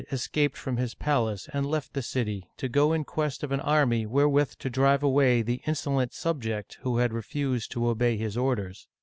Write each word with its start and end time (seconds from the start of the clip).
escaped 0.11 0.57
from 0.57 0.77
his 0.77 0.95
palace 0.95 1.47
and 1.53 1.63
left 1.63 1.93
the 1.93 2.01
city 2.01 2.47
to 2.57 2.67
go 2.67 2.91
in 2.91 3.03
quest 3.03 3.43
of 3.43 3.51
an 3.51 3.59
army 3.59 4.03
wherewith 4.03 4.49
to 4.57 4.67
drive 4.67 5.03
away 5.03 5.43
the 5.43 5.61
insolent 5.67 6.11
sub 6.11 6.41
lect 6.43 6.79
who 6.81 6.97
had 6.97 7.13
refused 7.13 7.69
to 7.69 7.87
obey 7.87 8.17
his 8.17 8.35
orders. 8.35 8.87